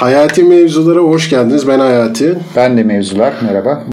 Hayati 0.00 0.42
mevzulara 0.42 1.00
hoş 1.00 1.30
geldiniz. 1.30 1.68
Ben 1.68 1.78
Hayati. 1.78 2.38
Ben 2.56 2.76
de 2.76 2.82
mevzular. 2.82 3.34
Merhaba. 3.42 3.84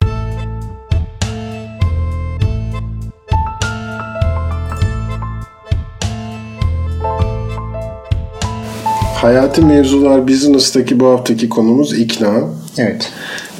Hayati 9.16 9.62
mevzular 9.62 10.28
business'taki 10.28 11.00
bu 11.00 11.08
haftaki 11.08 11.50
konumuz 11.50 12.00
ikna. 12.00 12.34
Evet. 12.78 13.12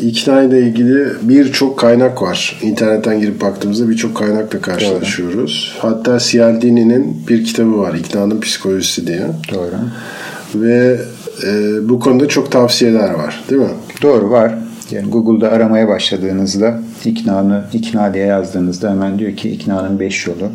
İkna 0.02 0.42
ile 0.42 0.60
ilgili 0.60 1.08
birçok 1.22 1.80
kaynak 1.80 2.22
var. 2.22 2.60
İnternetten 2.62 3.20
girip 3.20 3.42
baktığımızda 3.42 3.90
birçok 3.90 4.18
kaynakla 4.18 4.62
karşılaşıyoruz. 4.62 5.76
Doğru. 5.84 5.92
Hatta 5.92 6.20
Cialdini'nin 6.20 7.28
bir 7.30 7.44
kitabı 7.44 7.78
var. 7.80 7.94
İknanın 7.94 8.42
Psikolojisi 8.42 9.08
diye. 9.08 9.22
Doğru. 9.54 9.76
Ve 10.56 11.00
e, 11.44 11.50
bu 11.90 12.00
konuda 12.00 12.28
çok 12.28 12.52
tavsiyeler 12.52 13.10
var. 13.10 13.44
Değil 13.50 13.62
mi? 13.62 13.70
Doğru 14.02 14.30
var. 14.30 14.54
Yani 14.92 15.10
Google'da 15.10 15.52
aramaya 15.52 15.88
başladığınızda 15.88 16.80
iknanı 17.06 17.64
ikna 17.74 18.14
diye 18.14 18.26
yazdığınızda 18.26 18.90
hemen 18.92 19.20
diyor 19.20 19.36
ki 19.36 19.50
iknanın 19.50 20.00
5 20.00 20.28
yolu, 20.28 20.50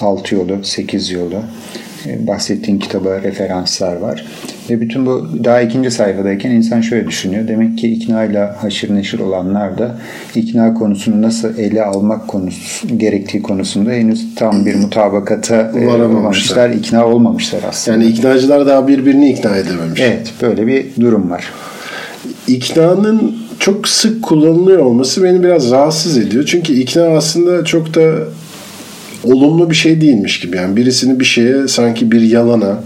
6 0.00 0.34
yolu, 0.34 0.58
8 0.62 1.10
yolu, 1.10 1.42
bahsettiğin 2.06 2.78
kitaba 2.78 3.22
referanslar 3.22 3.96
var. 3.96 4.26
Ve 4.70 4.80
bütün 4.80 5.06
bu 5.06 5.28
daha 5.44 5.60
ikinci 5.60 5.90
sayfadayken 5.90 6.50
insan 6.50 6.80
şöyle 6.80 7.06
düşünüyor. 7.06 7.48
Demek 7.48 7.78
ki 7.78 7.92
ikna 7.92 8.24
ile 8.24 8.38
haşır 8.38 8.94
neşir 8.94 9.18
olanlar 9.18 9.78
da 9.78 9.96
ikna 10.34 10.74
konusunu 10.74 11.22
nasıl 11.22 11.58
ele 11.58 11.82
almak 11.82 12.28
konusu 12.28 12.98
gerektiği 12.98 13.42
konusunda 13.42 13.90
henüz 13.90 14.34
tam 14.34 14.66
bir 14.66 14.74
mutabakata 14.74 15.72
e, 15.76 15.86
varamamışlar. 15.86 16.70
ikna 16.70 17.06
olmamışlar 17.06 17.60
aslında. 17.68 17.96
Yani 17.98 18.12
iknacılar 18.12 18.66
daha 18.66 18.88
birbirini 18.88 19.30
ikna 19.30 19.56
edememiş. 19.56 20.00
Evet, 20.00 20.32
böyle 20.42 20.66
bir 20.66 20.86
durum 21.00 21.30
var. 21.30 21.52
İknanın 22.46 23.36
çok 23.58 23.88
sık 23.88 24.22
kullanılıyor 24.22 24.78
olması 24.78 25.24
beni 25.24 25.42
biraz 25.42 25.70
rahatsız 25.70 26.18
ediyor. 26.18 26.44
Çünkü 26.46 26.72
ikna 26.72 27.02
aslında 27.02 27.64
çok 27.64 27.94
da 27.94 28.14
olumlu 29.24 29.70
bir 29.70 29.74
şey 29.74 30.00
değilmiş 30.00 30.40
gibi. 30.40 30.56
Yani 30.56 30.76
birisini 30.76 31.20
bir 31.20 31.24
şeye 31.24 31.68
sanki 31.68 32.12
bir 32.12 32.20
yalana, 32.20 32.80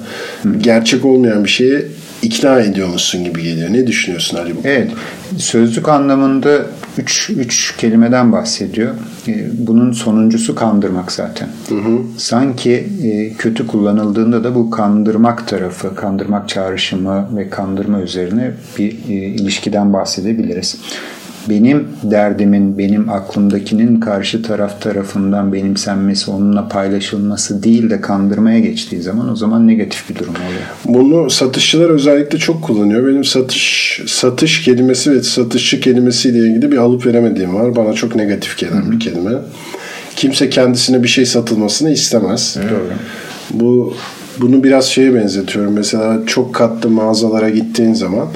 gerçek 0.61 1.05
olmayan 1.05 1.45
bir 1.45 1.49
şeye 1.49 1.85
ikna 2.23 2.61
ediyormuşsun 2.61 3.25
gibi 3.25 3.43
geliyor. 3.43 3.73
Ne 3.73 3.87
düşünüyorsun 3.87 4.37
Ali 4.37 4.57
bu 4.57 4.61
Evet. 4.65 4.91
Sözlük 5.37 5.89
anlamında 5.89 6.67
üç, 6.99 7.31
üç 7.31 7.77
kelimeden 7.77 8.33
bahsediyor. 8.33 8.95
Ee, 9.29 9.47
bunun 9.53 9.93
sonuncusu 9.93 10.55
kandırmak 10.55 11.13
zaten. 11.13 11.49
Hı 11.69 11.75
hı. 11.75 11.99
Sanki 12.17 12.73
e, 13.05 13.33
kötü 13.33 13.67
kullanıldığında 13.67 14.45
da 14.45 14.55
bu 14.55 14.71
kandırmak 14.71 15.49
tarafı, 15.49 15.95
kandırmak 15.95 16.49
çağrışımı 16.49 17.29
ve 17.37 17.51
kandırma 17.51 18.01
üzerine 18.01 18.51
bir 18.79 18.93
e, 19.09 19.13
ilişkiden 19.13 19.93
bahsedebiliriz 19.93 20.77
benim 21.49 21.89
derdimin, 22.03 22.79
benim 22.79 23.09
aklımdakinin 23.09 24.01
karşı 24.01 24.43
taraf 24.43 24.83
tarafından 24.83 25.53
benimsenmesi, 25.53 26.31
onunla 26.31 26.69
paylaşılması 26.69 27.63
değil 27.63 27.91
de 27.91 28.01
kandırmaya 28.01 28.59
geçtiği 28.59 29.03
zaman 29.03 29.33
o 29.33 29.37
zaman 29.37 29.67
negatif 29.67 30.11
bir 30.11 30.15
durum 30.15 30.35
oluyor. 30.35 30.63
Bunu 30.85 31.31
satışçılar 31.31 31.91
özellikle 31.91 32.39
çok 32.39 32.63
kullanıyor. 32.63 33.07
Benim 33.07 33.25
satış 33.25 34.01
satış 34.07 34.65
kelimesi 34.65 35.11
ve 35.11 35.23
satışçı 35.23 35.81
kelimesiyle 35.81 36.39
ilgili 36.39 36.73
bir 36.73 36.77
alıp 36.77 37.07
veremediğim 37.07 37.55
var. 37.55 37.77
Bana 37.77 37.93
çok 37.93 38.17
negatif 38.17 38.59
gelen 38.59 38.93
bir 38.93 39.01
kelime. 39.01 39.31
Kimse 40.17 40.51
kendisine 40.51 41.03
bir 41.03 41.09
şey 41.09 41.27
satılmasını 41.27 41.91
istemez. 41.91 42.57
Doğru. 42.71 42.93
Bu 43.51 43.95
bunu 44.41 44.65
biraz 44.65 44.85
şeye 44.87 45.15
benzetiyorum. 45.15 45.73
Mesela 45.73 46.21
çok 46.27 46.55
katlı 46.55 46.91
mağazalara 46.91 47.49
gittiğin 47.51 47.95
zaman 47.95 48.29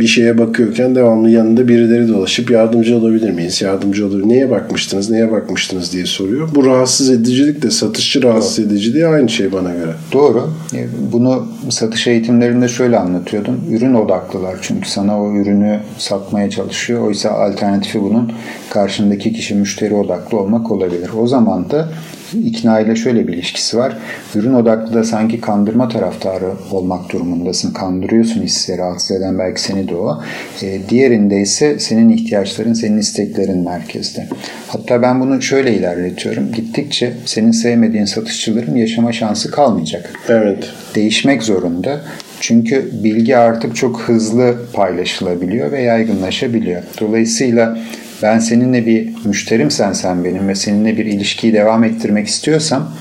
bir 0.00 0.06
şeye 0.06 0.38
bakıyorken 0.38 0.94
devamlı 0.94 1.30
yanında 1.30 1.68
birileri 1.68 2.08
dolaşıp 2.08 2.50
yardımcı 2.50 2.96
olabilir 2.96 3.30
miyiz? 3.30 3.62
Yardımcı 3.62 4.06
olur. 4.06 4.28
Neye 4.28 4.50
bakmıştınız? 4.50 5.10
Neye 5.10 5.32
bakmıştınız 5.32 5.92
diye 5.92 6.06
soruyor. 6.06 6.48
Bu 6.54 6.66
rahatsız 6.66 7.10
edicilik 7.10 7.62
de 7.62 7.70
satışçı 7.70 8.22
rahatsız 8.22 8.58
Doğru. 8.58 8.66
ediciliği 8.66 9.06
aynı 9.06 9.28
şey 9.28 9.52
bana 9.52 9.74
göre. 9.74 9.92
Doğru. 10.12 10.50
E, 10.74 10.86
bunu 11.12 11.46
satış 11.70 12.06
eğitimlerinde 12.06 12.68
şöyle 12.68 12.98
anlatıyordum. 12.98 13.60
Ürün 13.70 13.94
odaklılar 13.94 14.56
çünkü 14.62 14.90
sana 14.90 15.22
o 15.22 15.32
ürünü 15.32 15.80
satmaya 15.98 16.50
çalışıyor. 16.50 17.02
Oysa 17.02 17.30
alternatifi 17.30 18.02
bunun 18.02 18.32
karşındaki 18.70 19.32
kişi 19.32 19.54
müşteri 19.54 19.94
odaklı 19.94 20.38
olmak 20.38 20.70
olabilir. 20.70 21.10
O 21.18 21.26
zaman 21.26 21.70
da 21.70 21.88
ikna 22.34 22.80
ile 22.80 22.96
şöyle 22.96 23.28
bir 23.28 23.32
ilişkisi 23.32 23.76
var. 23.76 23.96
Ürün 24.34 24.54
odaklı 24.54 24.94
da 24.94 25.04
sanki 25.04 25.40
kandırma 25.40 25.88
taraftarı 25.88 26.50
olmak 26.70 27.12
durumundasın. 27.12 27.72
Kandırıyorsun 27.72 28.42
hissi 28.42 28.78
rahatsız 28.78 29.10
eden 29.10 29.38
belki 29.38 29.60
seni 29.60 29.88
de 29.88 29.94
o. 29.94 30.22
E, 30.62 30.88
diğerinde 30.88 31.40
ise 31.40 31.78
senin 31.78 32.08
ihtiyaçların, 32.08 32.72
senin 32.72 32.98
isteklerin 32.98 33.64
merkezde. 33.64 34.28
Hatta 34.68 35.02
ben 35.02 35.20
bunu 35.20 35.42
şöyle 35.42 35.74
ilerletiyorum. 35.74 36.52
Gittikçe 36.52 37.12
senin 37.24 37.50
sevmediğin 37.50 38.04
satışçıların 38.04 38.76
yaşama 38.76 39.12
şansı 39.12 39.50
kalmayacak. 39.50 40.12
Evet. 40.28 40.70
Değişmek 40.94 41.42
zorunda. 41.42 42.00
Çünkü 42.40 42.90
bilgi 43.04 43.36
artık 43.36 43.76
çok 43.76 44.00
hızlı 44.00 44.54
paylaşılabiliyor 44.72 45.72
ve 45.72 45.82
yaygınlaşabiliyor. 45.82 46.82
Dolayısıyla 47.00 47.78
ben 48.22 48.38
seninle 48.38 48.86
bir 48.86 49.08
müşterimsen 49.24 49.92
sen 49.92 50.24
benim 50.24 50.48
ve 50.48 50.54
seninle 50.54 50.96
bir 50.96 51.06
ilişkiyi 51.06 51.52
devam 51.52 51.84
ettirmek 51.84 52.26
istiyorsam 52.26 52.92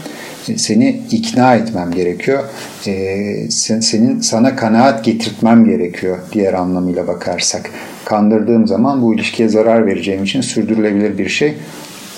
seni 0.56 1.02
ikna 1.12 1.56
etmem 1.56 1.92
gerekiyor. 1.92 2.44
Ee, 2.88 3.50
senin 3.50 4.20
sana 4.20 4.56
kanaat 4.56 5.06
getirtmem 5.06 5.66
gerekiyor 5.66 6.18
diğer 6.34 6.54
anlamıyla 6.54 7.08
bakarsak. 7.08 7.70
Kandırdığım 8.06 8.68
zaman 8.68 9.02
bu 9.02 9.16
ilişkiye 9.16 9.50
zarar 9.50 9.86
vereceğim 9.86 10.24
için 10.24 10.42
sürdürülebilir 10.42 11.18
bir 11.18 11.30
şey 11.30 11.54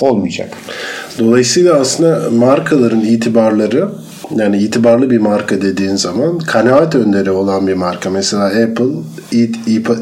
olmayacak. 0.02 0.50
Dolayısıyla 1.19 1.80
aslında 1.80 2.30
markaların 2.30 3.02
itibarları 3.02 3.90
yani 4.35 4.57
itibarlı 4.57 5.09
bir 5.09 5.17
marka 5.17 5.61
dediğin 5.61 5.95
zaman 5.95 6.39
kanaat 6.39 6.95
önderi 6.95 7.31
olan 7.31 7.67
bir 7.67 7.73
marka. 7.73 8.09
Mesela 8.09 8.43
Apple 8.43 8.85
it, 9.31 9.55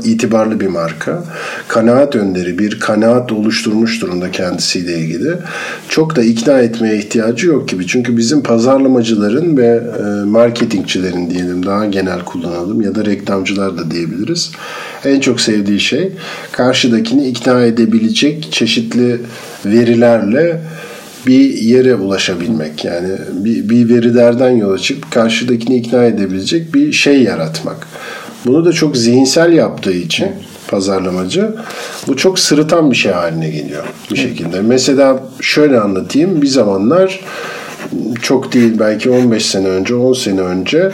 itibarlı 0.03 0.59
bir 0.59 0.67
marka. 0.67 1.23
Kanaat 1.67 2.15
önderi 2.15 2.59
bir 2.59 2.79
kanaat 2.79 3.31
oluşturmuş 3.31 4.01
durumda 4.01 4.31
kendisiyle 4.31 4.97
ilgili. 4.97 5.29
Çok 5.89 6.15
da 6.15 6.23
ikna 6.23 6.59
etmeye 6.59 6.97
ihtiyacı 6.97 7.47
yok 7.47 7.69
gibi. 7.69 7.87
Çünkü 7.87 8.17
bizim 8.17 8.43
pazarlamacıların 8.43 9.57
ve 9.57 9.81
e, 9.99 10.25
marketingçilerin 10.25 11.29
diyelim 11.29 11.65
daha 11.65 11.85
genel 11.85 12.19
kullanalım 12.19 12.81
ya 12.81 12.95
da 12.95 13.05
reklamcılar 13.05 13.77
da 13.77 13.91
diyebiliriz. 13.91 14.51
En 15.05 15.19
çok 15.19 15.41
sevdiği 15.41 15.79
şey 15.79 16.11
karşıdakini 16.51 17.27
ikna 17.27 17.61
edebilecek 17.61 18.51
çeşitli 18.51 19.21
verilerle 19.65 20.61
bir 21.27 21.53
yere 21.53 21.95
ulaşabilmek. 21.95 22.85
Yani 22.85 23.09
bir, 23.31 23.69
bir 23.69 23.89
verilerden 23.89 24.49
yola 24.49 24.77
çıkıp 24.77 25.11
karşıdakini 25.11 25.75
ikna 25.75 26.03
edebilecek 26.03 26.73
bir 26.73 26.91
şey 26.91 27.23
yaratmak. 27.23 27.87
Bunu 28.45 28.65
da 28.65 28.73
çok 28.73 28.97
zihinsel 28.97 29.53
yaptığı 29.53 29.93
için 29.93 30.27
pazarlamacı 30.67 31.55
bu 32.07 32.17
çok 32.17 32.39
sırıtan 32.39 32.91
bir 32.91 32.95
şey 32.95 33.11
haline 33.11 33.49
geliyor 33.49 33.83
bir 34.11 34.17
şekilde. 34.17 34.61
Mesela 34.61 35.23
şöyle 35.41 35.79
anlatayım. 35.79 36.41
Bir 36.41 36.47
zamanlar 36.47 37.19
çok 38.21 38.53
değil 38.53 38.73
belki 38.79 39.09
15 39.09 39.45
sene 39.45 39.67
önce 39.67 39.95
10 39.95 40.13
sene 40.13 40.41
önce 40.41 40.91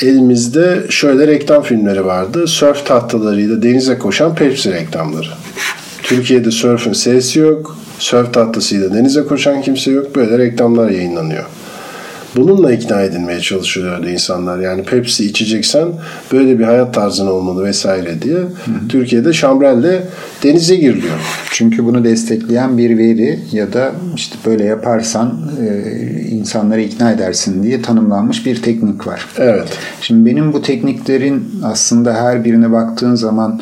elimizde 0.00 0.86
şöyle 0.90 1.26
reklam 1.26 1.62
filmleri 1.62 2.06
vardı. 2.06 2.46
Surf 2.46 2.86
tahtalarıyla 2.86 3.62
denize 3.62 3.98
koşan 3.98 4.34
Pepsi 4.34 4.72
reklamları. 4.72 5.28
Türkiye'de 6.02 6.50
surf'ün 6.50 6.92
sesi 6.92 7.38
yok. 7.38 7.76
Surf 7.98 8.34
tahtasıyla 8.34 8.94
denize 8.94 9.22
koşan 9.22 9.62
kimse 9.62 9.90
yok. 9.90 10.16
Böyle 10.16 10.38
reklamlar 10.38 10.90
yayınlanıyor. 10.90 11.44
Bununla 12.36 12.72
ikna 12.72 13.00
edilmeye 13.02 13.40
çalışıyordu 13.40 14.08
insanlar. 14.08 14.58
Yani 14.58 14.82
Pepsi 14.82 15.26
içeceksen 15.26 15.88
böyle 16.32 16.58
bir 16.58 16.64
hayat 16.64 16.94
tarzın 16.94 17.26
olmalı 17.26 17.64
vesaire 17.64 18.22
diye. 18.22 18.36
Hı. 18.36 18.48
Türkiye'de 18.88 19.32
şambrelle 19.32 20.02
denize 20.42 20.76
giriliyor. 20.76 21.14
Çünkü 21.50 21.84
bunu 21.84 22.04
destekleyen 22.04 22.78
bir 22.78 22.98
veri 22.98 23.38
ya 23.52 23.72
da 23.72 23.92
işte 24.16 24.36
böyle 24.46 24.64
yaparsan 24.64 25.40
e, 25.62 25.92
insanları 26.30 26.80
ikna 26.80 27.10
edersin 27.10 27.62
diye 27.62 27.82
tanımlanmış 27.82 28.46
bir 28.46 28.62
teknik 28.62 29.06
var. 29.06 29.26
Evet. 29.38 29.68
Şimdi 30.00 30.30
benim 30.30 30.52
bu 30.52 30.62
tekniklerin 30.62 31.50
aslında 31.64 32.14
her 32.14 32.44
birine 32.44 32.72
baktığın 32.72 33.14
zaman 33.14 33.60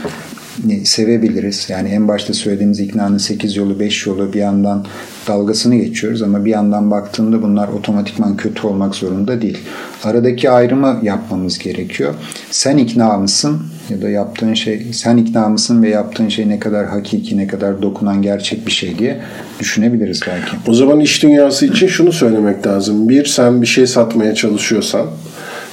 sevebiliriz. 0.85 1.67
Yani 1.69 1.89
en 1.89 2.09
başta 2.09 2.35
söylediğimiz 2.35 2.81
iknanın 2.81 3.19
8 3.19 3.57
yolu 3.57 3.81
5 3.81 4.07
yolu 4.07 4.33
bir 4.33 4.39
yandan 4.39 4.87
dalgasını 5.29 5.77
geçiyoruz 5.77 6.23
ama 6.23 6.45
bir 6.45 6.51
yandan 6.51 6.91
baktığında 6.91 7.43
bunlar 7.43 7.69
otomatikman 7.69 8.37
kötü 8.37 8.67
olmak 8.67 8.95
zorunda 8.95 9.43
değil. 9.43 9.59
Aradaki 10.05 10.51
ayrımı 10.51 11.01
yapmamız 11.03 11.59
gerekiyor. 11.59 12.15
Sen 12.51 12.77
ikna 12.77 13.19
mısın 13.19 13.63
ya 13.91 14.03
da 14.03 14.11
yaptığın 14.11 14.55
şey 14.55 14.87
sen 14.93 15.17
ikna 15.17 15.49
mısın 15.49 15.83
ve 15.83 15.89
yaptığın 15.89 16.29
şey 16.29 16.49
ne 16.49 16.59
kadar 16.59 16.87
hakiki 16.87 17.37
ne 17.37 17.47
kadar 17.47 17.83
dokunan 17.83 18.23
gerçek 18.23 18.67
bir 18.67 18.73
şey 18.73 18.99
diye 18.99 19.21
düşünebiliriz 19.61 20.21
belki. 20.27 20.57
O 20.67 20.75
zaman 20.75 21.01
iş 21.01 21.23
dünyası 21.23 21.67
için 21.67 21.87
şunu 21.87 22.13
söylemek 22.13 22.67
lazım. 22.67 23.09
Bir 23.09 23.25
sen 23.25 23.63
bir 23.63 23.67
şey 23.67 23.87
satmaya 23.87 24.35
çalışıyorsan 24.35 25.07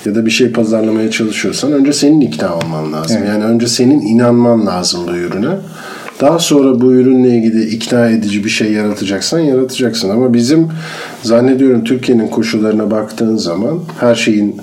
ya 0.05 0.15
da 0.15 0.25
bir 0.25 0.31
şey 0.31 0.51
pazarlamaya 0.51 1.11
çalışıyorsan 1.11 1.71
önce 1.71 1.93
senin 1.93 2.21
ikna 2.21 2.55
olman 2.55 2.93
lazım. 2.93 3.17
Evet. 3.19 3.29
Yani 3.29 3.43
önce 3.43 3.67
senin 3.67 4.01
inanman 4.01 4.65
lazım 4.65 5.07
bu 5.07 5.11
ürüne. 5.11 5.55
Daha 6.21 6.39
sonra 6.39 6.81
bu 6.81 6.93
ürünle 6.93 7.37
ilgili 7.37 7.65
ikna 7.65 8.09
edici 8.09 8.43
bir 8.43 8.49
şey 8.49 8.71
yaratacaksan 8.71 9.39
yaratacaksın. 9.39 10.09
Ama 10.09 10.33
bizim 10.33 10.67
zannediyorum 11.23 11.83
Türkiye'nin 11.83 12.27
koşullarına 12.27 12.91
baktığın 12.91 13.37
zaman 13.37 13.79
her 13.99 14.15
şeyin 14.15 14.61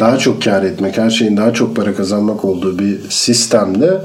daha 0.00 0.18
çok 0.18 0.42
kar 0.42 0.62
etmek, 0.62 0.98
her 0.98 1.10
şeyin 1.10 1.36
daha 1.36 1.52
çok 1.52 1.76
para 1.76 1.94
kazanmak 1.94 2.44
olduğu 2.44 2.78
bir 2.78 2.98
sistemde 3.10 4.00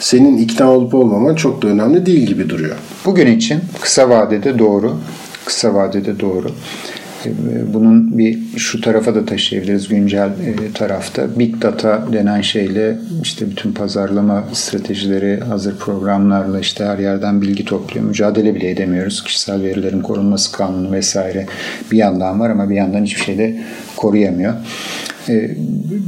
senin 0.00 0.38
ikna 0.38 0.70
olup 0.70 0.94
olmaman 0.94 1.34
çok 1.34 1.62
da 1.62 1.68
önemli 1.68 2.06
değil 2.06 2.26
gibi 2.26 2.48
duruyor. 2.48 2.76
Bugün 3.04 3.26
için 3.26 3.60
kısa 3.80 4.08
vadede 4.08 4.58
doğru. 4.58 4.96
Kısa 5.44 5.74
vadede 5.74 6.20
doğru. 6.20 6.50
E, 7.26 7.30
bunun 7.74 8.18
bir 8.18 8.38
şu 8.56 8.80
tarafa 8.80 9.14
da 9.14 9.24
taşıyabiliriz 9.24 9.88
güncel 9.88 10.28
e, 10.28 10.72
tarafta. 10.74 11.38
Big 11.38 11.62
data 11.62 12.06
denen 12.12 12.40
şeyle 12.40 12.98
işte 13.22 13.50
bütün 13.50 13.72
pazarlama 13.72 14.44
stratejileri 14.52 15.40
hazır 15.40 15.76
programlarla 15.78 16.60
işte 16.60 16.84
her 16.84 16.98
yerden 16.98 17.42
bilgi 17.42 17.64
topluyor. 17.64 18.06
Mücadele 18.06 18.54
bile 18.54 18.70
edemiyoruz. 18.70 19.24
Kişisel 19.24 19.62
verilerin 19.62 20.02
korunması 20.02 20.52
kanunu 20.52 20.92
vesaire 20.92 21.46
bir 21.92 21.96
yandan 21.96 22.40
var 22.40 22.50
ama 22.50 22.70
bir 22.70 22.74
yandan 22.74 23.04
hiçbir 23.04 23.20
şey 23.20 23.38
de 23.38 23.60
koruyamıyor. 23.96 24.54
E, 25.28 25.50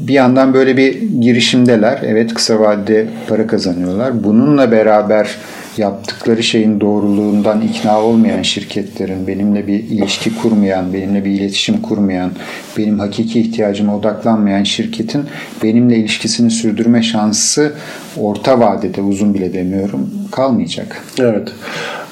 bir 0.09 0.15
yandan 0.15 0.55
böyle 0.55 0.77
bir 0.77 1.03
girişimdeler. 1.21 1.99
Evet 2.03 2.35
kısa 2.35 2.61
vadede 2.61 3.07
para 3.29 3.47
kazanıyorlar. 3.47 4.25
Bununla 4.25 4.73
beraber 4.73 5.37
yaptıkları 5.77 6.43
şeyin 6.43 6.81
doğruluğundan 6.81 7.61
ikna 7.61 8.01
olmayan 8.01 8.43
şirketlerin, 8.43 9.27
benimle 9.27 9.67
bir 9.67 9.75
ilişki 9.75 10.37
kurmayan, 10.37 10.93
benimle 10.93 11.25
bir 11.25 11.31
iletişim 11.31 11.83
kurmayan, 11.83 12.33
benim 12.79 12.99
hakiki 12.99 13.41
ihtiyacıma 13.41 13.97
odaklanmayan 13.97 14.65
şirketin 14.65 15.25
benimle 15.63 15.97
ilişkisini 15.97 16.51
sürdürme 16.51 17.03
şansı 17.03 17.73
orta 18.17 18.61
vadede, 18.61 19.03
uzun 19.03 19.35
bile 19.35 19.53
demiyorum, 19.53 20.11
kalmayacak. 20.31 21.03
Evet. 21.19 21.49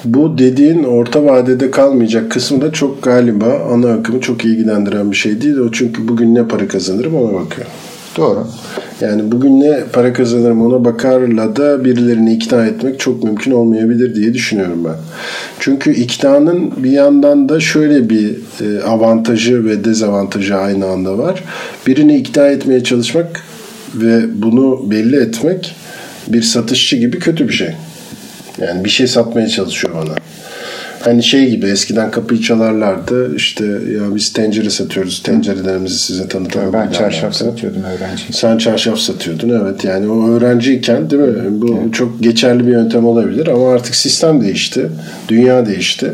Bu 0.05 0.37
dediğin 0.37 0.83
orta 0.83 1.25
vadede 1.25 1.71
kalmayacak 1.71 2.31
kısmı 2.31 2.61
da 2.61 2.71
çok 2.71 3.03
galiba 3.03 3.67
ana 3.73 3.93
akımı 3.93 4.21
çok 4.21 4.45
ilgilendiren 4.45 5.11
bir 5.11 5.15
şey 5.15 5.41
değil. 5.41 5.57
O 5.57 5.71
çünkü 5.71 6.07
bugün 6.07 6.35
ne 6.35 6.47
para 6.47 6.67
kazanırım 6.67 7.15
ona 7.15 7.33
bakıyor. 7.33 7.67
Doğru. 8.17 8.47
Yani 9.01 9.31
bugün 9.31 9.61
ne 9.61 9.83
para 9.93 10.13
kazanırım 10.13 10.61
ona 10.61 10.85
bakarla 10.85 11.55
da 11.55 11.85
birilerini 11.85 12.33
ikna 12.33 12.65
etmek 12.65 12.99
çok 12.99 13.23
mümkün 13.23 13.51
olmayabilir 13.51 14.15
diye 14.15 14.33
düşünüyorum 14.33 14.85
ben. 14.85 14.95
Çünkü 15.59 15.93
iknanın 15.93 16.83
bir 16.83 16.91
yandan 16.91 17.49
da 17.49 17.59
şöyle 17.59 18.09
bir 18.09 18.35
e, 18.61 18.83
avantajı 18.83 19.65
ve 19.65 19.83
dezavantajı 19.85 20.55
aynı 20.55 20.85
anda 20.85 21.17
var. 21.17 21.43
Birini 21.87 22.17
ikna 22.17 22.47
etmeye 22.47 22.83
çalışmak 22.83 23.43
ve 23.95 24.41
bunu 24.41 24.91
belli 24.91 25.15
etmek 25.15 25.75
bir 26.27 26.41
satışçı 26.41 26.97
gibi 26.97 27.19
kötü 27.19 27.47
bir 27.47 27.53
şey. 27.53 27.73
Yani 28.57 28.85
bir 28.85 28.89
şey 28.89 29.07
satmaya 29.07 29.47
çalışıyor 29.47 29.93
bana. 29.95 30.15
Hani 31.03 31.23
şey 31.23 31.49
gibi 31.49 31.65
eskiden 31.65 32.11
kapıyı 32.11 32.41
çalarlardı. 32.41 33.35
İşte 33.35 33.65
ya 33.65 34.15
biz 34.15 34.33
tencere 34.33 34.69
satıyoruz. 34.69 35.23
Tencerelerimizi 35.23 35.97
size 35.97 36.27
tanıtalım. 36.27 36.73
Ben 36.73 36.91
çarşaf 36.91 37.33
satıyordum 37.35 37.83
öğrenci. 37.83 38.23
Sen 38.31 38.57
çarşaf 38.57 38.99
satıyordun 38.99 39.49
evet. 39.49 39.83
Yani 39.83 40.07
o 40.07 40.29
öğrenciyken 40.29 41.09
değil 41.09 41.21
mi? 41.21 41.61
Bu 41.61 41.79
evet. 41.83 41.93
çok 41.93 42.23
geçerli 42.23 42.67
bir 42.67 42.71
yöntem 42.71 43.05
olabilir 43.05 43.47
ama 43.47 43.73
artık 43.73 43.95
sistem 43.95 44.41
değişti. 44.41 44.89
Dünya 45.27 45.65
değişti. 45.65 46.13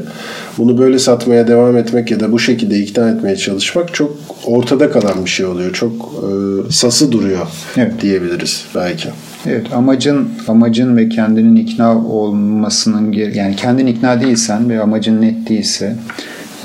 Bunu 0.58 0.78
böyle 0.78 1.00
satmaya 1.00 1.48
devam 1.48 1.78
etmek 1.78 2.12
ya 2.12 2.20
da 2.20 2.32
bu 2.32 2.40
şekilde 2.40 2.80
ikna 2.80 3.10
etmeye 3.10 3.36
çalışmak 3.36 3.94
çok 3.94 4.18
ortada 4.46 4.92
kalan 4.92 5.26
bir 5.26 5.30
şey 5.30 5.46
oluyor. 5.46 5.74
Çok 5.74 5.92
e, 5.94 6.28
sası 6.72 7.12
duruyor 7.12 7.48
evet. 7.78 8.02
diyebiliriz 8.02 8.66
belki. 8.76 9.10
Evet 9.46 9.74
amacın 9.74 10.30
amacın 10.48 10.98
ve 10.98 11.10
kendinin 11.10 11.56
ikna 11.56 11.98
olmasının 11.98 13.12
yani 13.12 13.56
kendin 13.56 13.88
ikna 13.88 14.22
değilsen 14.22 14.70
ve 14.70 14.82
amacın 14.82 15.22
net 15.22 15.50
değilse 15.50 15.96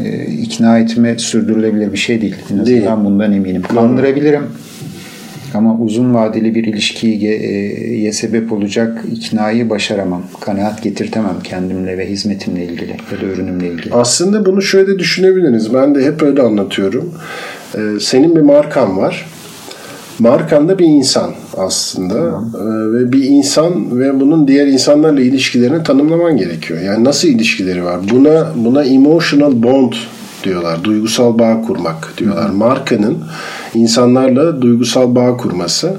e, 0.00 0.24
ikna 0.24 0.78
etme 0.78 1.18
sürdürülebilir 1.18 1.92
bir 1.92 1.98
şey 1.98 2.20
değil. 2.20 2.36
En 2.50 2.58
azından 2.58 2.66
değil. 2.66 3.04
bundan 3.04 3.32
eminim. 3.32 3.62
Kandırabilirim 3.62 4.42
ama 5.54 5.78
uzun 5.78 6.14
vadeli 6.14 6.54
bir 6.54 6.64
ilişkiye 6.64 7.34
e, 8.06 8.12
sebep 8.12 8.52
olacak 8.52 9.04
iknayı 9.12 9.70
başaramam. 9.70 10.22
Kanaat 10.40 10.82
getirtemem 10.82 11.36
kendimle 11.44 11.98
ve 11.98 12.10
hizmetimle 12.10 12.64
ilgili 12.64 12.90
ya 12.90 13.20
da 13.20 13.24
ürünümle 13.24 13.68
ilgili. 13.68 13.94
Aslında 13.94 14.46
bunu 14.46 14.62
şöyle 14.62 14.98
düşünebiliriz. 14.98 15.74
Ben 15.74 15.94
de 15.94 16.04
hep 16.04 16.22
öyle 16.22 16.42
anlatıyorum. 16.42 17.14
Ee, 17.74 18.00
senin 18.00 18.36
bir 18.36 18.40
markan 18.40 18.96
var 18.96 19.26
Markan 20.18 20.68
da 20.68 20.78
bir 20.78 20.86
insan 20.86 21.34
aslında 21.56 22.14
ee, 22.14 22.92
ve 22.92 23.12
bir 23.12 23.24
insan 23.24 24.00
ve 24.00 24.20
bunun 24.20 24.48
diğer 24.48 24.66
insanlarla 24.66 25.20
ilişkilerini 25.20 25.82
tanımlaman 25.82 26.36
gerekiyor. 26.36 26.80
Yani 26.80 27.04
nasıl 27.04 27.28
ilişkileri 27.28 27.84
var? 27.84 28.00
Buna 28.10 28.52
buna 28.56 28.84
emotional 28.84 29.62
bond 29.62 29.92
diyorlar. 30.44 30.84
Duygusal 30.84 31.38
bağ 31.38 31.62
kurmak 31.62 32.14
diyorlar. 32.18 32.50
Markanın 32.50 33.18
insanlarla 33.74 34.62
duygusal 34.62 35.14
bağ 35.14 35.36
kurması. 35.36 35.96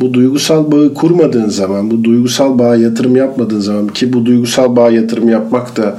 Bu 0.00 0.14
duygusal 0.14 0.72
bağı 0.72 0.94
kurmadığın 0.94 1.48
zaman, 1.48 1.90
bu 1.90 2.04
duygusal 2.04 2.58
bağa 2.58 2.76
yatırım 2.76 3.16
yapmadığın 3.16 3.60
zaman 3.60 3.88
ki 3.88 4.12
bu 4.12 4.26
duygusal 4.26 4.76
bağa 4.76 4.90
yatırım 4.90 5.28
yapmak 5.28 5.76
da 5.76 5.98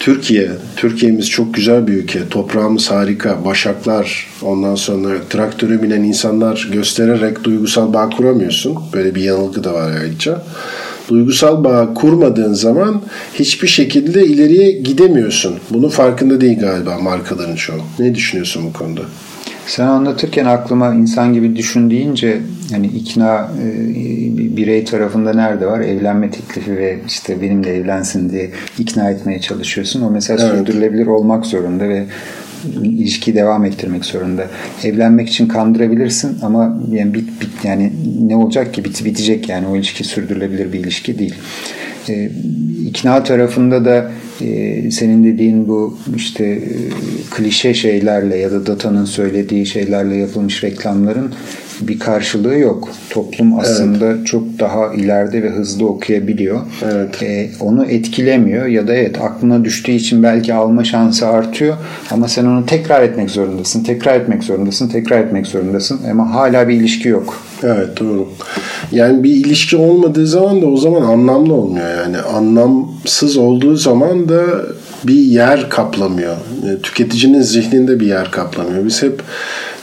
Türkiye, 0.00 0.50
Türkiye'miz 0.76 1.30
çok 1.30 1.54
güzel 1.54 1.86
bir 1.86 1.92
ülke. 1.92 2.28
Toprağımız 2.28 2.90
harika. 2.90 3.44
Başaklar, 3.44 4.26
ondan 4.42 4.74
sonra 4.74 5.08
traktöre 5.30 5.82
binen 5.82 6.02
insanlar 6.02 6.68
göstererek 6.72 7.44
duygusal 7.44 7.92
bağ 7.92 8.10
kuramıyorsun. 8.10 8.74
Böyle 8.94 9.14
bir 9.14 9.22
yanılgı 9.22 9.64
da 9.64 9.74
var 9.74 9.90
ayrıca. 10.02 10.42
Duygusal 11.08 11.64
bağ 11.64 11.94
kurmadığın 11.94 12.52
zaman 12.52 13.02
hiçbir 13.34 13.68
şekilde 13.68 14.26
ileriye 14.26 14.70
gidemiyorsun. 14.70 15.54
Bunun 15.70 15.88
farkında 15.88 16.40
değil 16.40 16.60
galiba 16.60 16.98
markaların 16.98 17.56
çoğu. 17.56 17.80
Ne 17.98 18.14
düşünüyorsun 18.14 18.64
bu 18.68 18.72
konuda? 18.78 19.02
Sen 19.66 19.86
anlatırken 19.86 20.44
aklıma 20.44 20.94
insan 20.94 21.34
gibi 21.34 21.56
düşün 21.56 21.90
deyince 21.90 22.40
hani 22.72 22.86
ikna 22.86 23.50
e, 23.62 24.56
birey 24.56 24.84
tarafında 24.84 25.32
nerede 25.32 25.66
var? 25.66 25.80
Evlenme 25.80 26.30
teklifi 26.30 26.76
ve 26.76 26.98
işte 27.06 27.42
benimle 27.42 27.74
evlensin 27.74 28.30
diye 28.30 28.50
ikna 28.78 29.10
etmeye 29.10 29.40
çalışıyorsun. 29.40 30.02
O 30.02 30.10
mesela 30.10 30.42
evet. 30.42 30.58
sürdürülebilir 30.58 31.06
olmak 31.06 31.46
zorunda 31.46 31.88
ve 31.88 32.06
ilişkiyi 32.82 33.34
devam 33.34 33.64
ettirmek 33.64 34.04
zorunda. 34.04 34.46
Evlenmek 34.84 35.28
için 35.28 35.48
kandırabilirsin 35.48 36.38
ama 36.42 36.80
yani 36.90 37.14
bit, 37.14 37.40
bit 37.40 37.64
yani 37.64 37.92
ne 38.28 38.36
olacak 38.36 38.74
ki 38.74 38.84
bit, 38.84 39.04
bitecek 39.04 39.48
yani 39.48 39.66
o 39.66 39.76
ilişki 39.76 40.04
sürdürülebilir 40.04 40.72
bir 40.72 40.80
ilişki 40.80 41.18
değil. 41.18 41.34
E, 42.10 42.30
ikna 42.86 43.24
tarafında 43.24 43.84
da 43.84 44.10
e, 44.40 44.90
senin 44.90 45.24
dediğin 45.24 45.68
bu 45.68 45.98
işte 46.16 46.44
e, 46.44 46.60
klişe 47.30 47.74
şeylerle 47.74 48.36
ya 48.36 48.52
da 48.52 48.66
datanın 48.66 49.04
söylediği 49.04 49.66
şeylerle 49.66 50.16
yapılmış 50.16 50.64
reklamların 50.64 51.32
bir 51.80 51.98
karşılığı 51.98 52.58
yok. 52.58 52.88
Toplum 53.10 53.58
aslında 53.58 54.06
evet. 54.06 54.26
çok 54.26 54.44
daha 54.58 54.94
ileride 54.94 55.42
ve 55.42 55.50
hızlı 55.50 55.86
okuyabiliyor. 55.86 56.60
Evet. 56.92 57.22
E, 57.22 57.50
onu 57.60 57.84
etkilemiyor 57.84 58.66
ya 58.66 58.88
da 58.88 58.94
evet 58.94 59.20
aklına 59.20 59.64
düştüğü 59.64 59.92
için 59.92 60.22
belki 60.22 60.54
alma 60.54 60.84
şansı 60.84 61.26
artıyor 61.26 61.76
ama 62.10 62.28
sen 62.28 62.44
onu 62.44 62.66
tekrar 62.66 63.02
etmek 63.02 63.30
zorundasın, 63.30 63.84
tekrar 63.84 64.20
etmek 64.20 64.42
zorundasın, 64.42 64.88
tekrar 64.88 65.20
etmek 65.20 65.46
zorundasın 65.46 66.00
ama 66.10 66.34
hala 66.34 66.68
bir 66.68 66.74
ilişki 66.74 67.08
yok. 67.08 67.47
Evet 67.62 68.00
doğru. 68.00 68.28
Yani 68.92 69.24
bir 69.24 69.30
ilişki 69.30 69.76
olmadığı 69.76 70.26
zaman 70.26 70.62
da 70.62 70.66
o 70.66 70.76
zaman 70.76 71.02
anlamlı 71.02 71.54
olmuyor 71.54 71.88
yani. 72.04 72.18
Anlamsız 72.18 73.36
olduğu 73.36 73.76
zaman 73.76 74.28
da 74.28 74.42
bir 75.04 75.14
yer 75.14 75.70
kaplamıyor. 75.70 76.36
Tüketicinin 76.82 77.42
zihninde 77.42 78.00
bir 78.00 78.06
yer 78.06 78.30
kaplamıyor. 78.30 78.84
Biz 78.84 79.02
hep 79.02 79.22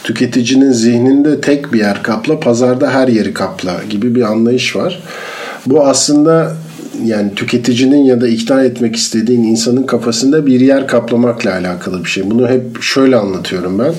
tüketicinin 0.03 0.71
zihninde 0.71 1.41
tek 1.41 1.73
bir 1.73 1.79
yer 1.79 2.03
kapla, 2.03 2.39
pazarda 2.39 2.89
her 2.89 3.07
yeri 3.07 3.33
kapla 3.33 3.81
gibi 3.89 4.15
bir 4.15 4.21
anlayış 4.21 4.75
var. 4.75 5.03
Bu 5.65 5.87
aslında 5.87 6.55
yani 7.03 7.35
tüketicinin 7.35 8.03
ya 8.03 8.21
da 8.21 8.27
ikna 8.27 8.63
etmek 8.63 8.95
istediğin 8.95 9.43
insanın 9.43 9.83
kafasında 9.83 10.45
bir 10.45 10.59
yer 10.59 10.87
kaplamakla 10.87 11.53
alakalı 11.53 12.03
bir 12.03 12.09
şey. 12.09 12.31
Bunu 12.31 12.47
hep 12.47 12.81
şöyle 12.81 13.15
anlatıyorum 13.15 13.79
ben. 13.79 13.93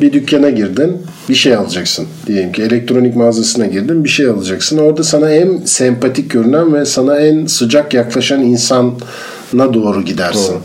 Bir 0.00 0.12
dükkana 0.12 0.50
girdin, 0.50 0.96
bir 1.28 1.34
şey 1.34 1.54
alacaksın. 1.54 2.06
Diyelim 2.26 2.52
ki 2.52 2.62
elektronik 2.62 3.16
mağazasına 3.16 3.66
girdin, 3.66 4.04
bir 4.04 4.08
şey 4.08 4.26
alacaksın. 4.26 4.78
Orada 4.78 5.02
sana 5.02 5.30
en 5.30 5.58
sempatik 5.64 6.30
görünen 6.30 6.74
ve 6.74 6.84
sana 6.84 7.18
en 7.18 7.46
sıcak 7.46 7.94
yaklaşan 7.94 8.42
insana 8.42 9.74
doğru 9.74 10.02
gidersin. 10.02 10.52
Doğru. 10.52 10.60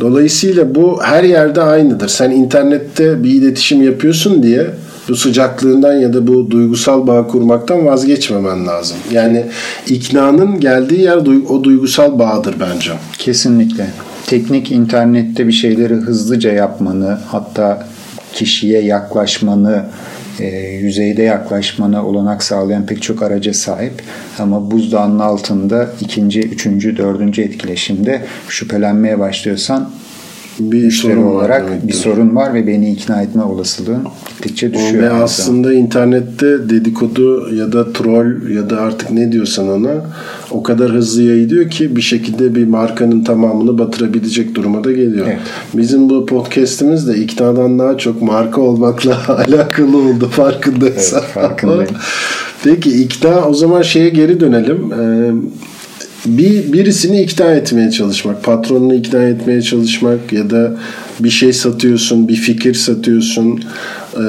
Dolayısıyla 0.00 0.74
bu 0.74 1.02
her 1.02 1.24
yerde 1.24 1.62
aynıdır. 1.62 2.08
Sen 2.08 2.30
internette 2.30 3.24
bir 3.24 3.30
iletişim 3.30 3.82
yapıyorsun 3.82 4.42
diye 4.42 4.66
bu 5.08 5.16
sıcaklığından 5.16 5.92
ya 5.92 6.12
da 6.12 6.26
bu 6.26 6.50
duygusal 6.50 7.06
bağ 7.06 7.26
kurmaktan 7.26 7.86
vazgeçmemen 7.86 8.66
lazım. 8.66 8.96
Yani 9.12 9.44
iknanın 9.86 10.60
geldiği 10.60 11.00
yer 11.00 11.16
o 11.48 11.64
duygusal 11.64 12.18
bağdır 12.18 12.54
bence. 12.60 12.92
Kesinlikle. 13.18 13.86
Teknik 14.26 14.72
internette 14.72 15.46
bir 15.46 15.52
şeyleri 15.52 15.94
hızlıca 15.94 16.52
yapmanı 16.52 17.18
hatta 17.26 17.86
kişiye 18.32 18.82
yaklaşmanı 18.82 19.84
e, 20.40 20.46
yüzeyde 20.58 21.22
yaklaşmana 21.22 22.06
olanak 22.06 22.42
sağlayan 22.42 22.86
pek 22.86 23.02
çok 23.02 23.22
araca 23.22 23.54
sahip. 23.54 24.02
Ama 24.38 24.70
buzdağının 24.70 25.18
altında 25.18 25.88
ikinci, 26.00 26.40
üçüncü, 26.40 26.96
dördüncü 26.96 27.42
etkileşimde 27.42 28.22
şüphelenmeye 28.48 29.18
başlıyorsan 29.18 29.90
bir 30.58 30.90
sorun 30.90 31.22
olarak 31.22 31.66
demektir. 31.66 31.88
bir 31.88 31.92
sorun 31.92 32.36
var 32.36 32.54
ve 32.54 32.66
beni 32.66 32.92
ikna 32.92 33.22
etme 33.22 33.42
olasılığın 33.42 34.02
gittikçe 34.28 34.74
düşüyor. 34.74 35.02
Ve 35.02 35.10
aslında 35.10 35.72
internette 35.72 36.70
dedikodu 36.70 37.54
ya 37.54 37.72
da 37.72 37.92
troll 37.92 38.50
ya 38.50 38.70
da 38.70 38.80
artık 38.80 39.10
ne 39.10 39.32
diyorsan 39.32 39.68
ona 39.68 40.04
o 40.50 40.62
kadar 40.62 40.90
hızlı 40.90 41.22
yayılıyor 41.22 41.70
ki 41.70 41.96
bir 41.96 42.00
şekilde 42.00 42.54
bir 42.54 42.66
markanın 42.66 43.24
tamamını 43.24 43.78
batırabilecek 43.78 44.54
duruma 44.54 44.84
da 44.84 44.92
geliyor. 44.92 45.26
Evet. 45.26 45.38
Bizim 45.74 46.10
bu 46.10 46.26
podcast'imiz 46.26 47.08
de 47.08 47.16
iknadan 47.16 47.78
daha 47.78 47.98
çok 47.98 48.22
marka 48.22 48.60
olmakla 48.60 49.18
alakalı 49.28 49.96
oldu 49.96 50.28
farkındaysan. 50.28 51.20
Evet, 51.24 51.32
farkındayım. 51.34 51.94
Peki 52.64 53.02
ikna 53.02 53.48
o 53.48 53.54
zaman 53.54 53.82
şeye 53.82 54.08
geri 54.08 54.40
dönelim. 54.40 54.92
Ee, 54.92 55.32
bir 56.26 56.72
birisini 56.72 57.22
ikna 57.22 57.50
etmeye 57.50 57.90
çalışmak, 57.90 58.44
patronunu 58.44 58.94
ikna 58.94 59.22
etmeye 59.22 59.62
çalışmak 59.62 60.32
ya 60.32 60.50
da 60.50 60.76
bir 61.20 61.30
şey 61.30 61.52
satıyorsun, 61.52 62.28
bir 62.28 62.36
fikir 62.36 62.74
satıyorsun, 62.74 63.64
e, 64.16 64.24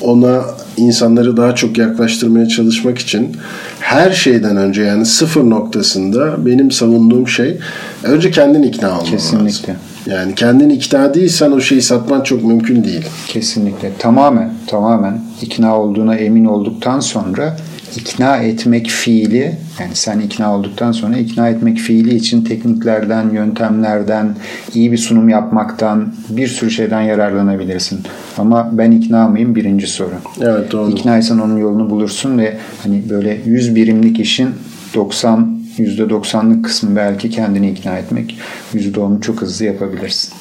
ona 0.00 0.44
insanları 0.76 1.36
daha 1.36 1.54
çok 1.54 1.78
yaklaştırmaya 1.78 2.48
çalışmak 2.48 2.98
için 2.98 3.36
her 3.80 4.10
şeyden 4.10 4.56
önce 4.56 4.82
yani 4.82 5.06
sıfır 5.06 5.50
noktasında 5.50 6.46
benim 6.46 6.70
savunduğum 6.70 7.28
şey 7.28 7.58
önce 8.02 8.30
kendin 8.30 8.62
ikna 8.62 8.88
olman 8.90 9.04
Kesinlikle. 9.04 9.72
lazım. 9.72 9.76
Yani 10.06 10.34
kendin 10.34 10.70
ikna 10.70 11.14
değilsen 11.14 11.52
o 11.52 11.60
şeyi 11.60 11.82
satman 11.82 12.22
çok 12.22 12.44
mümkün 12.44 12.84
değil. 12.84 13.04
Kesinlikle. 13.28 13.92
Tamamen, 13.98 14.54
tamamen 14.66 15.20
ikna 15.42 15.80
olduğuna 15.80 16.14
emin 16.16 16.44
olduktan 16.44 17.00
sonra 17.00 17.56
ikna 17.96 18.36
etmek 18.36 18.86
fiili 18.86 19.54
yani 19.80 19.94
sen 19.94 20.20
ikna 20.20 20.56
olduktan 20.56 20.92
sonra 20.92 21.16
ikna 21.16 21.48
etmek 21.48 21.78
fiili 21.78 22.14
için 22.14 22.44
tekniklerden, 22.44 23.30
yöntemlerden, 23.30 24.36
iyi 24.74 24.92
bir 24.92 24.98
sunum 24.98 25.28
yapmaktan 25.28 26.14
bir 26.28 26.48
sürü 26.48 26.70
şeyden 26.70 27.00
yararlanabilirsin. 27.00 28.00
Ama 28.38 28.68
ben 28.72 28.90
ikna 28.90 29.28
mıyım 29.28 29.54
birinci 29.54 29.86
soru. 29.86 30.14
Evet 30.40 30.72
doğru. 30.72 30.90
İknaysan 30.90 31.40
onun 31.40 31.56
yolunu 31.56 31.90
bulursun 31.90 32.38
ve 32.38 32.56
hani 32.82 33.02
böyle 33.10 33.40
100 33.46 33.74
birimlik 33.74 34.20
işin 34.20 34.48
90 34.94 35.56
%90'lık 35.78 36.64
kısmı 36.64 36.96
belki 36.96 37.30
kendini 37.30 37.70
ikna 37.70 37.98
etmek. 37.98 38.38
%10'u 38.74 39.20
çok 39.20 39.42
hızlı 39.42 39.64
yapabilirsin. 39.64 40.32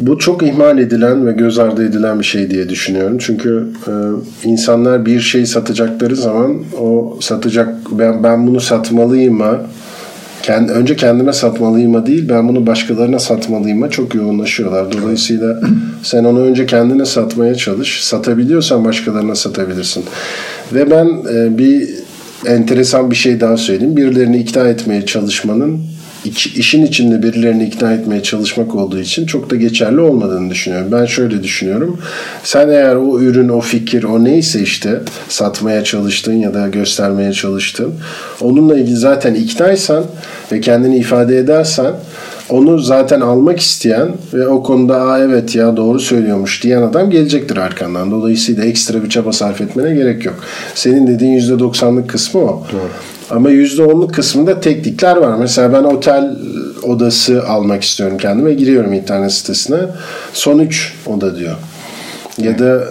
Bu 0.00 0.18
çok 0.18 0.42
ihmal 0.42 0.78
edilen 0.78 1.26
ve 1.26 1.32
göz 1.32 1.58
ardı 1.58 1.86
edilen 1.86 2.20
bir 2.20 2.24
şey 2.24 2.50
diye 2.50 2.68
düşünüyorum. 2.68 3.18
Çünkü 3.18 3.68
e, 3.88 3.92
insanlar 4.48 5.06
bir 5.06 5.20
şey 5.20 5.46
satacakları 5.46 6.16
zaman 6.16 6.56
o 6.80 7.18
satacak 7.20 7.68
ben 7.90 8.22
ben 8.22 8.46
bunu 8.46 8.60
satmalıyım 8.60 9.34
mı? 9.34 9.60
Kendi, 10.42 10.72
önce 10.72 10.96
kendime 10.96 11.32
satmalıyım 11.32 11.90
mı 11.90 12.06
değil 12.06 12.28
ben 12.28 12.48
bunu 12.48 12.66
başkalarına 12.66 13.18
satmalıyım 13.18 13.78
mı 13.78 13.90
çok 13.90 14.14
yoğunlaşıyorlar. 14.14 14.92
Dolayısıyla 14.92 15.60
sen 16.02 16.24
onu 16.24 16.40
önce 16.40 16.66
kendine 16.66 17.04
satmaya 17.06 17.54
çalış. 17.54 18.04
Satabiliyorsan 18.04 18.84
başkalarına 18.84 19.34
satabilirsin. 19.34 20.04
Ve 20.72 20.90
ben 20.90 21.06
e, 21.34 21.58
bir 21.58 21.88
enteresan 22.46 23.10
bir 23.10 23.16
şey 23.16 23.40
daha 23.40 23.56
söyleyeyim. 23.56 23.96
Birilerini 23.96 24.36
ikna 24.36 24.68
etmeye 24.68 25.06
çalışmanın 25.06 25.80
işin 26.54 26.86
içinde 26.86 27.22
birilerini 27.22 27.64
ikna 27.64 27.92
etmeye 27.92 28.22
çalışmak 28.22 28.74
olduğu 28.74 28.98
için 28.98 29.26
çok 29.26 29.50
da 29.50 29.56
geçerli 29.56 30.00
olmadığını 30.00 30.50
düşünüyorum. 30.50 30.88
Ben 30.92 31.04
şöyle 31.04 31.42
düşünüyorum. 31.42 31.98
Sen 32.42 32.68
eğer 32.68 32.96
o 32.96 33.20
ürün, 33.20 33.48
o 33.48 33.60
fikir, 33.60 34.04
o 34.04 34.24
neyse 34.24 34.60
işte 34.60 35.00
satmaya 35.28 35.84
çalıştın 35.84 36.32
ya 36.32 36.54
da 36.54 36.68
göstermeye 36.68 37.32
çalıştın. 37.32 37.94
Onunla 38.40 38.78
ilgili 38.78 38.96
zaten 38.96 39.34
iknaysan 39.34 40.04
ve 40.52 40.60
kendini 40.60 40.98
ifade 40.98 41.38
edersen 41.38 41.92
onu 42.50 42.78
zaten 42.78 43.20
almak 43.20 43.60
isteyen 43.60 44.08
ve 44.34 44.48
o 44.48 44.62
konuda 44.62 45.00
Aa, 45.00 45.18
evet 45.18 45.54
ya 45.54 45.76
doğru 45.76 46.00
söylüyormuş 46.00 46.62
diyen 46.62 46.82
adam 46.82 47.10
gelecektir 47.10 47.56
arkandan. 47.56 48.10
Dolayısıyla 48.10 48.64
ekstra 48.64 49.04
bir 49.04 49.08
çaba 49.08 49.32
sarf 49.32 49.60
etmene 49.60 49.94
gerek 49.94 50.24
yok. 50.24 50.34
Senin 50.74 51.06
dediğin 51.06 51.40
%90'lık 51.40 52.10
kısmı 52.10 52.40
o. 52.40 52.64
Doğru. 52.72 53.15
Ama 53.30 53.50
%10'luk 53.50 54.12
kısmında 54.12 54.60
teknikler 54.60 55.16
var. 55.16 55.36
Mesela 55.38 55.72
ben 55.72 55.84
otel 55.84 56.36
odası 56.82 57.48
almak 57.48 57.82
istiyorum 57.82 58.18
kendime. 58.18 58.54
Giriyorum 58.54 58.92
internet 58.92 59.32
sitesine. 59.32 59.78
Son 60.32 60.58
3 60.58 60.94
oda 61.06 61.38
diyor. 61.38 61.56
Ya 62.38 62.58
da 62.58 62.84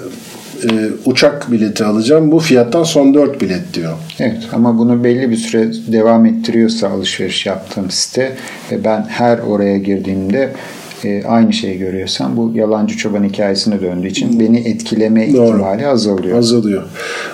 e, 0.63 0.69
uçak 1.05 1.51
bileti 1.51 1.85
alacağım. 1.85 2.31
Bu 2.31 2.39
fiyattan 2.39 2.83
son 2.83 3.13
4 3.13 3.41
bilet 3.41 3.73
diyor. 3.73 3.93
Evet 4.19 4.41
ama 4.53 4.77
bunu 4.77 5.03
belli 5.03 5.29
bir 5.29 5.37
süre 5.37 5.71
devam 5.87 6.25
ettiriyorsa 6.25 6.89
alışveriş 6.89 7.45
yaptığım 7.45 7.91
site 7.91 8.35
ve 8.71 8.83
ben 8.83 9.05
her 9.09 9.39
oraya 9.39 9.77
girdiğimde 9.77 10.51
e, 11.05 11.23
aynı 11.27 11.53
şeyi 11.53 11.77
görüyorsan 11.79 12.37
bu 12.37 12.51
yalancı 12.55 12.97
çoban 12.97 13.23
hikayesine 13.23 13.81
döndüğü 13.81 14.07
için 14.07 14.39
beni 14.39 14.59
etkileme 14.59 15.33
Doğru. 15.33 15.45
ihtimali 15.45 15.87
azalıyor. 15.87 16.37
Azalıyor. 16.37 16.83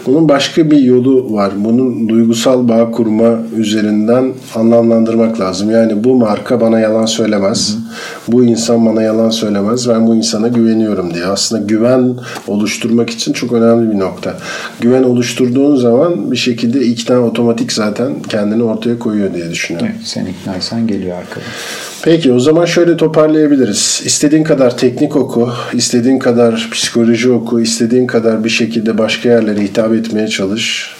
Bunun 0.05 0.29
başka 0.29 0.71
bir 0.71 0.77
yolu 0.77 1.33
var. 1.33 1.51
Bunun 1.57 2.09
duygusal 2.09 2.67
bağ 2.67 2.91
kurma 2.91 3.39
üzerinden 3.57 4.33
anlamlandırmak 4.55 5.39
lazım. 5.39 5.71
Yani 5.71 6.03
bu 6.03 6.15
marka 6.15 6.61
bana 6.61 6.79
yalan 6.79 7.05
söylemez. 7.05 7.75
Hı. 7.75 7.80
Bu 8.27 8.45
insan 8.45 8.85
bana 8.85 9.01
yalan 9.01 9.29
söylemez. 9.29 9.89
Ben 9.89 10.07
bu 10.07 10.15
insana 10.15 10.47
güveniyorum 10.47 11.13
diye. 11.13 11.25
Aslında 11.25 11.65
güven 11.65 12.15
oluşturmak 12.47 13.09
için 13.09 13.33
çok 13.33 13.53
önemli 13.53 13.93
bir 13.93 13.99
nokta. 13.99 14.37
Güven 14.79 15.03
oluşturduğun 15.03 15.75
zaman 15.75 16.31
bir 16.31 16.37
şekilde 16.37 16.81
ikna 16.81 17.19
otomatik 17.19 17.71
zaten 17.73 18.13
kendini 18.29 18.63
ortaya 18.63 18.99
koyuyor 18.99 19.33
diye 19.33 19.51
düşünüyorum. 19.51 19.89
Evet, 19.95 20.07
sen 20.07 20.25
iknaysan 20.25 20.87
geliyor 20.87 21.17
arkadan. 21.17 21.43
Peki 22.03 22.33
o 22.33 22.39
zaman 22.39 22.65
şöyle 22.65 22.97
toparlayabiliriz. 22.97 24.01
İstediğin 24.05 24.43
kadar 24.43 24.77
teknik 24.77 25.15
oku, 25.15 25.49
istediğin 25.73 26.19
kadar 26.19 26.69
psikoloji 26.73 27.31
oku, 27.31 27.61
istediğin 27.61 28.07
kadar 28.07 28.43
bir 28.43 28.49
şekilde 28.49 28.97
başka 28.97 29.29
yerlere 29.29 29.61
hitap 29.61 29.93
etmeye 29.93 30.27
çalış. 30.27 30.95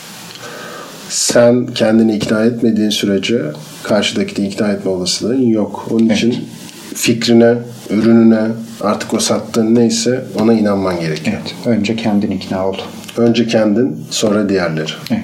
Sen 1.09 1.65
kendini 1.65 2.15
ikna 2.15 2.43
etmediğin 2.43 2.89
sürece 2.89 3.41
karşıdakini 3.83 4.47
ikna 4.47 4.67
etme 4.67 4.91
olasılığın 4.91 5.41
yok. 5.41 5.87
Onun 5.91 6.05
evet. 6.05 6.17
için 6.17 6.47
fikrine, 6.95 7.55
ürününe, 7.89 8.41
artık 8.81 9.13
o 9.13 9.19
sattığın 9.19 9.75
neyse 9.75 10.25
ona 10.39 10.53
inanman 10.53 10.99
gerekiyor. 10.99 11.37
Evet. 11.39 11.55
Önce 11.65 11.95
kendin 11.95 12.31
ikna 12.31 12.67
ol. 12.67 12.75
Önce 13.17 13.47
kendin, 13.47 14.05
sonra 14.09 14.49
diğerleri. 14.49 14.91
Evet. 15.11 15.23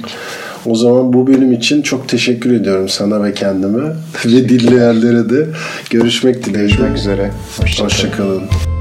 O 0.65 0.75
zaman 0.75 1.13
bu 1.13 1.27
bölüm 1.27 1.51
için 1.51 1.81
çok 1.81 2.09
teşekkür 2.09 2.53
ediyorum 2.53 2.89
sana 2.89 3.23
ve 3.23 3.33
kendime 3.33 3.83
ve 4.25 4.49
dinleyenlere 4.49 5.29
de. 5.29 5.47
Görüşmek 5.89 6.45
dileğiyle. 6.45 6.75
Görüşmek 6.75 6.97
üzere. 6.97 7.31
Hoşçakalın. 7.57 8.41
Hoşça 8.41 8.76